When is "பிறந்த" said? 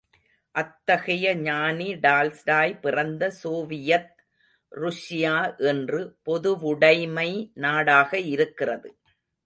2.79-3.29